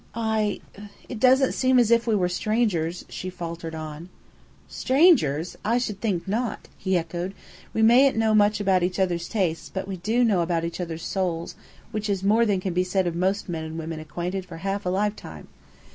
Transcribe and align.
"I 0.15 0.61
it 1.07 1.19
doesn't 1.19 1.51
seem 1.51 1.77
as 1.77 1.91
if 1.91 2.07
we 2.07 2.15
were 2.15 2.27
strangers," 2.27 3.05
she 3.07 3.29
faltered 3.29 3.75
on. 3.75 4.09
"Strangers! 4.67 5.55
I 5.63 5.77
should 5.77 6.01
think 6.01 6.27
not," 6.27 6.67
he 6.75 6.97
echoed. 6.97 7.35
"We 7.71 7.83
mayn't 7.83 8.17
know 8.17 8.33
much 8.33 8.59
about 8.59 8.81
each 8.81 8.97
other's 8.99 9.29
tastes, 9.29 9.69
but 9.71 9.87
we 9.87 9.97
do 9.97 10.23
know 10.23 10.41
about 10.41 10.65
each 10.65 10.81
other's 10.81 11.03
souls, 11.05 11.53
which 11.91 12.09
is 12.09 12.23
more 12.23 12.47
than 12.47 12.59
can 12.59 12.73
be 12.73 12.83
said 12.83 13.05
of 13.05 13.15
most 13.15 13.47
men 13.47 13.63
and 13.63 13.77
women 13.77 13.99
acquainted 13.99 14.43
for 14.43 14.57
half 14.57 14.87
a 14.87 14.89
lifetime. 14.89 15.47